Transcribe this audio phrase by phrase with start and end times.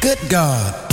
[0.00, 0.89] Good God.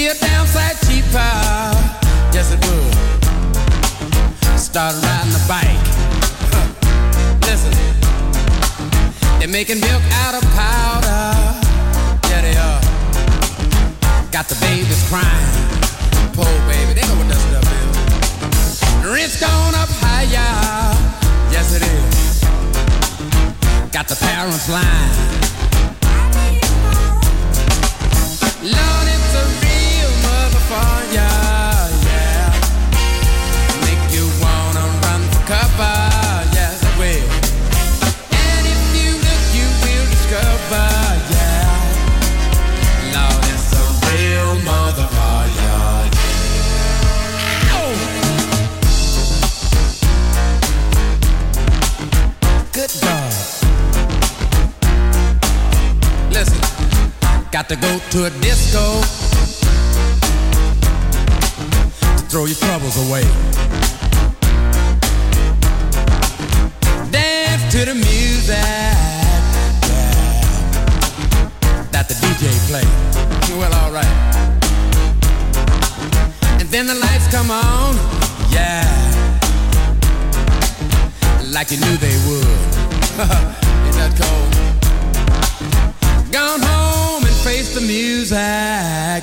[0.00, 1.30] Be a damn sight cheaper,
[2.32, 2.94] yes it would.
[4.58, 5.76] Start riding a bike.
[7.44, 7.74] Listen,
[9.38, 11.34] they're making milk out of powder.
[12.30, 12.80] Yeah, they are.
[14.32, 15.52] Got the babies crying.
[16.32, 18.80] Poor baby, they know what that stuff is.
[19.04, 20.96] Rent's gone up higher.
[21.52, 22.40] Yes, it is.
[23.92, 25.30] Got the parents lying.
[28.62, 28.99] Lord,
[57.70, 59.00] to go to a disco
[62.16, 63.22] to throw your troubles away.
[67.12, 68.56] Dance to the music
[69.86, 70.40] yeah,
[71.92, 72.86] that the DJ play.
[73.56, 74.04] Well, alright.
[76.60, 77.94] And then the lights come on,
[78.50, 78.82] yeah
[81.52, 82.46] like you knew they would.
[83.86, 84.50] Ain't that cold?
[86.32, 86.99] Gone home
[87.60, 89.22] face the music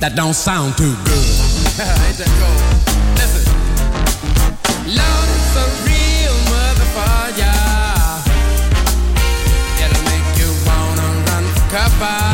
[0.00, 1.28] that don't sound too good.
[2.06, 2.62] Ain't that cold?
[3.20, 3.44] Listen,
[4.98, 7.60] Lord, it's a real motherfucker.
[9.82, 12.33] It'll make you wanna run for cover,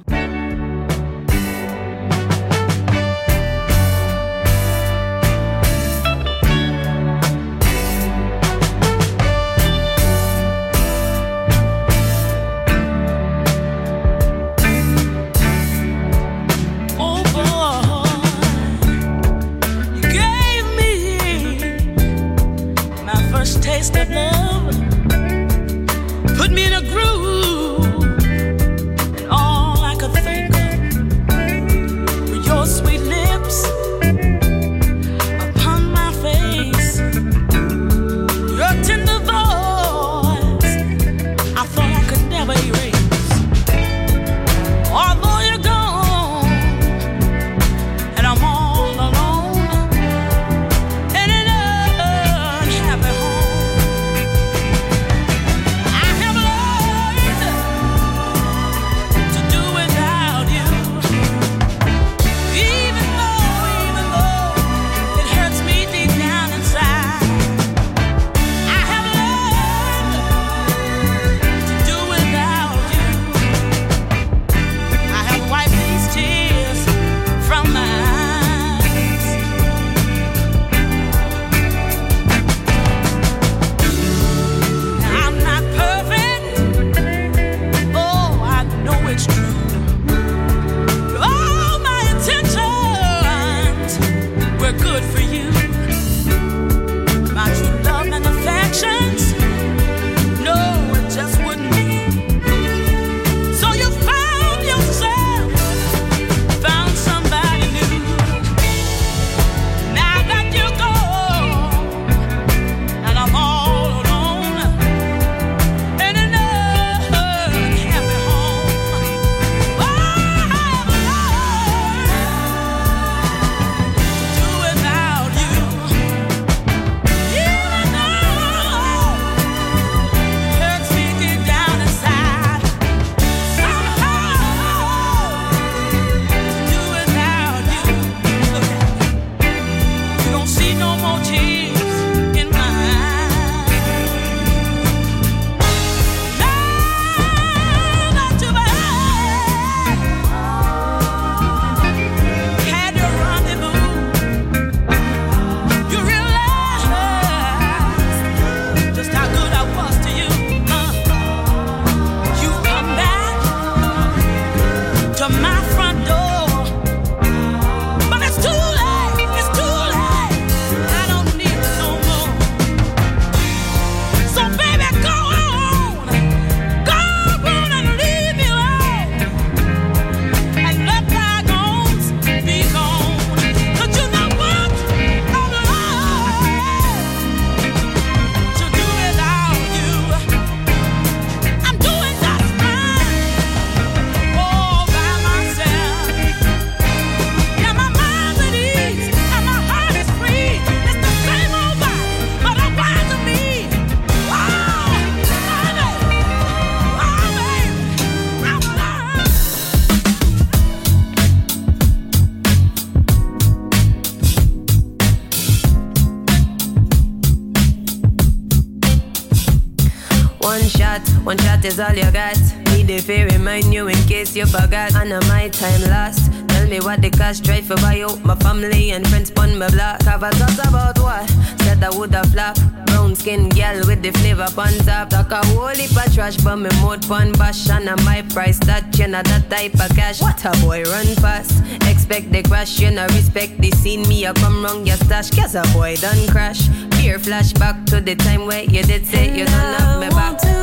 [221.61, 222.37] Shot is all you got.
[222.71, 224.95] Need if I remind you in case you forgot.
[224.95, 226.31] And my time lost.
[226.49, 229.69] Tell me what the cost drive for buy out my family and friends pon my
[229.69, 230.01] block.
[230.03, 231.29] Have a thought about what?
[231.61, 232.57] Said I woulda flop.
[232.85, 235.09] Brown skin gal with the flavor on top.
[235.09, 237.69] Talk a whole heap of trash, but me mouth pon bash.
[237.69, 240.21] And uh, my price that you know that type of cash.
[240.21, 241.63] What a boy run fast.
[241.87, 244.07] Expect the crash, you know respect the scene.
[244.07, 246.67] Me a come wrong your stash, cause a boy done crash.
[246.97, 250.60] Fear flashback to the time where you did say you don't have me back.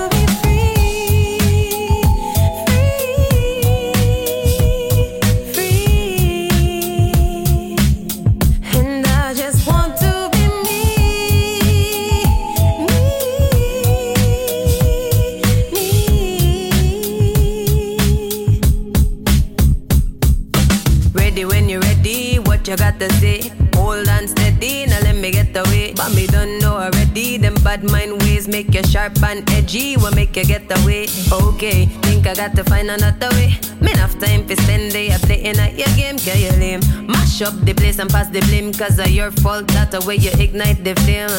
[27.68, 31.07] Bad mind ways make you sharp and edgy, will make you get away.
[31.31, 33.61] Okay, think I got to find another way.
[33.83, 36.81] Me enough time for spend day playing at your game, can you lame?
[37.07, 40.16] Mash up the place and pass the blame, cause of your fault, that's the way
[40.16, 41.37] you ignite the flame.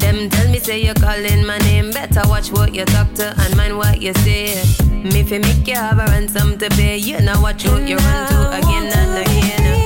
[0.00, 3.54] Them tell me say you're calling my name, better watch what you talk to and
[3.54, 4.56] mind what you say.
[5.12, 8.28] Me fi make you have a ransom to pay, you know watch what you run
[8.30, 9.85] to again and again.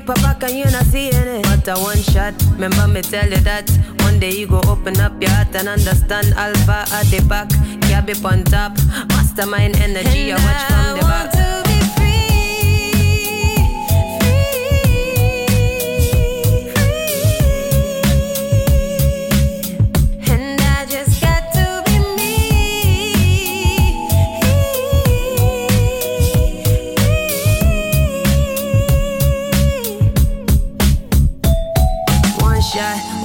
[0.00, 1.42] The wrong type of back and you not seeing it.
[1.42, 3.70] But a one shot, remember me tell you that.
[4.02, 7.50] One day you go open up your heart and understand Alpha at the back,
[7.82, 8.76] cab up on top.
[9.08, 11.69] Mastermind energy, I watch from the back.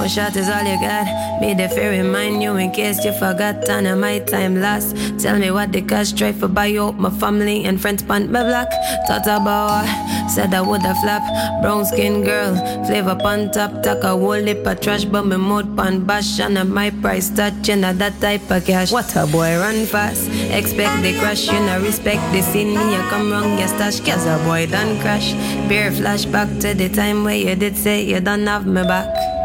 [0.06, 1.40] One shot is all you got.
[1.40, 3.68] Be the fair remind you in case you forgot.
[3.68, 4.94] And my time lost.
[5.18, 8.42] Tell me what the cash try for buy out my family and friends pant my
[8.44, 8.70] black.
[9.08, 9.86] Thought about
[10.30, 11.24] said I woulda flap.
[11.60, 12.54] Brown skin girl,
[12.86, 13.82] flavor pan top.
[13.82, 16.38] Talk a whole lip of trash, but me mouth pan bash.
[16.38, 18.92] And my price touching at that type of cash.
[18.92, 20.30] What a boy run fast.
[20.52, 22.74] Expect the crash, you know respect the scene.
[22.74, 25.32] You come wrong, your stash, cause a boy done crash.
[25.68, 29.35] Beer flashback to the time where you did say you don't have me back.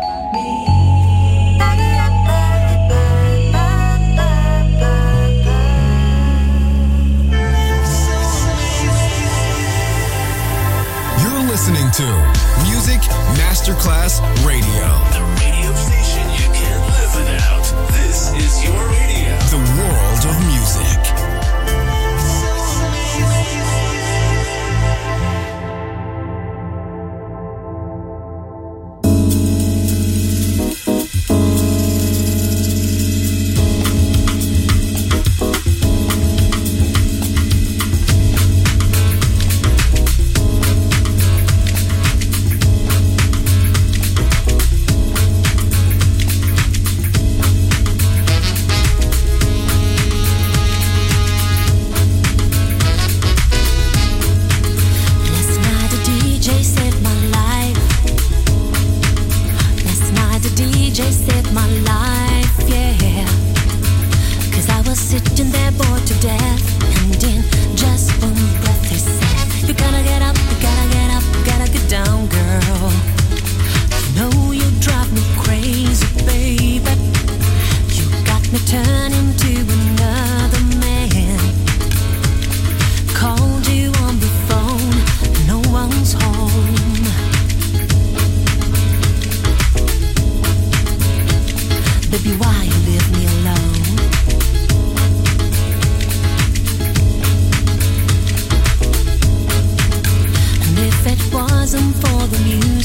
[13.37, 15.20] Masterclass Radio.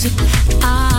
[0.07, 0.96] Music, I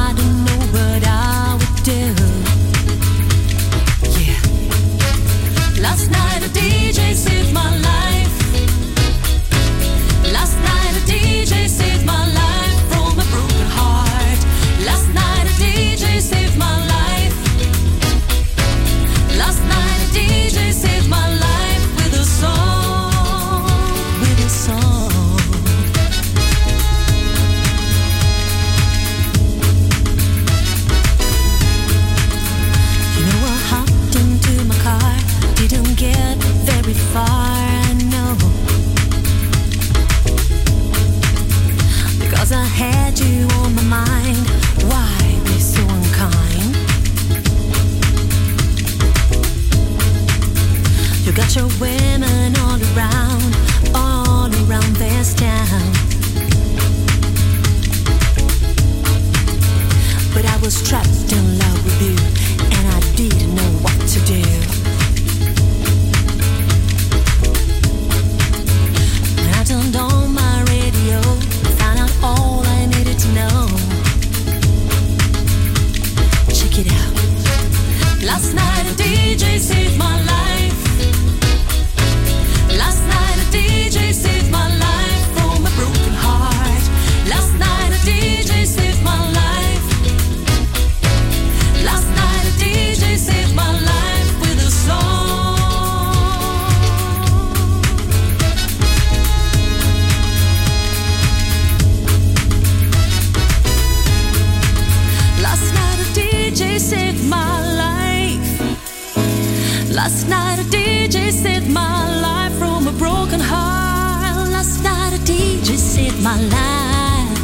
[116.22, 117.40] my life.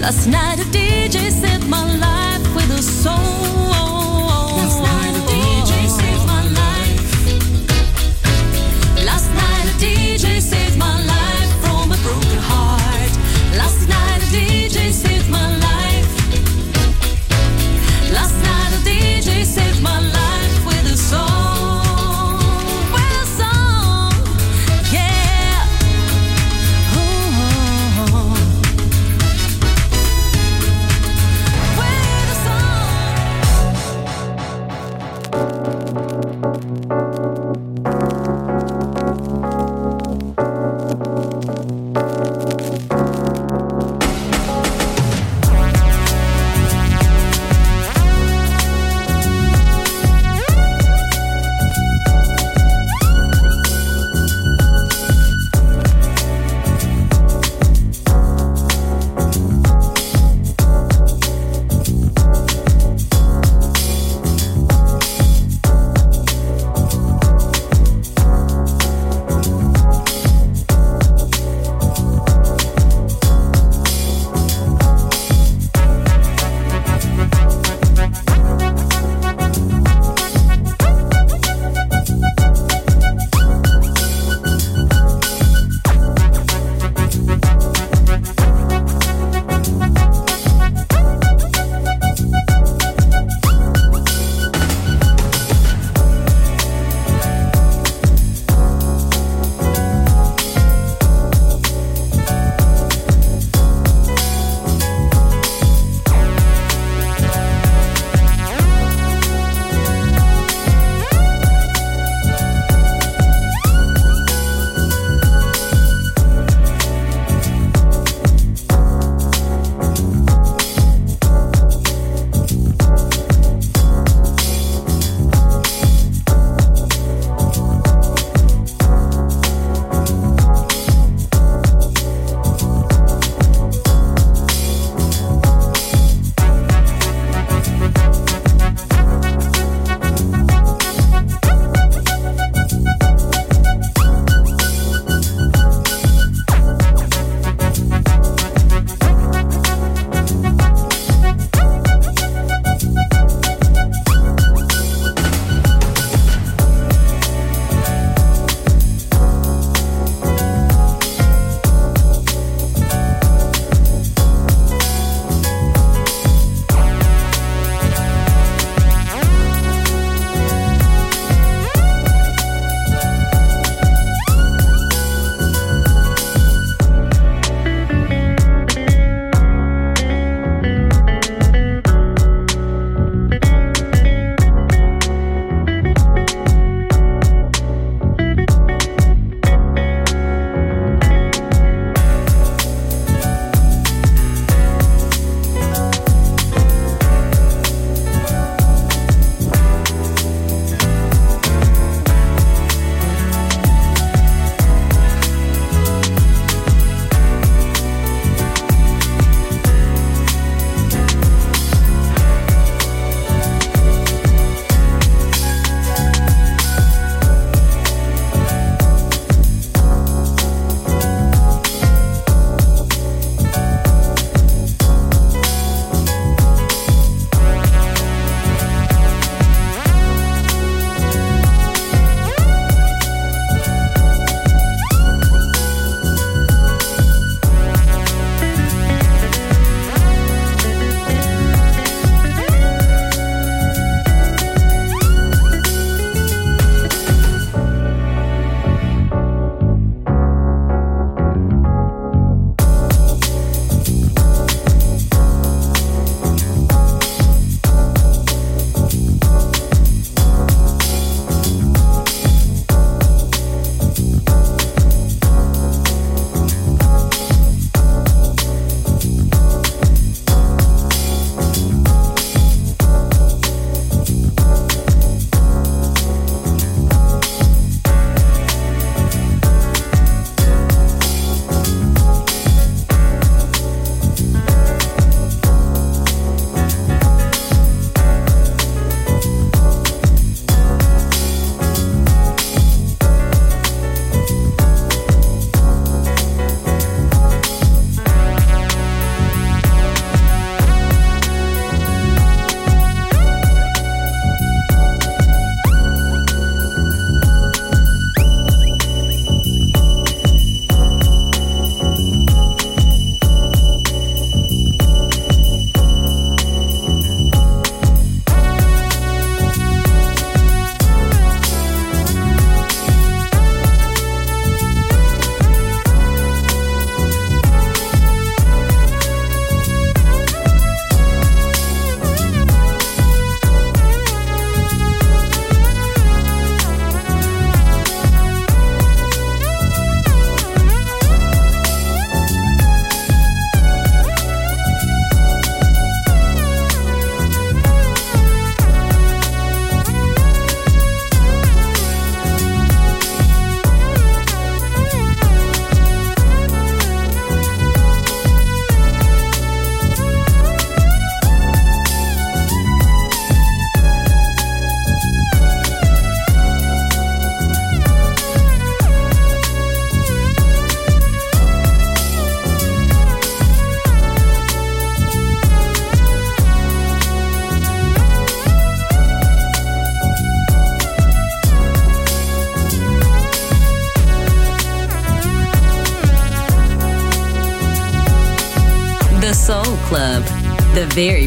[0.00, 3.85] Last night a DJ set my life with a soul.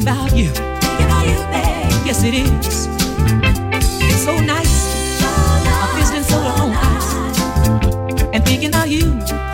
[0.00, 0.48] thinking about you.
[0.48, 2.06] Thinking about you, babe.
[2.06, 2.88] Yes, it is.
[4.02, 4.68] It's so nice.
[5.20, 5.26] So
[5.64, 6.10] nice.
[6.10, 7.14] I'm soda on ice.
[8.32, 9.53] And thinking about you.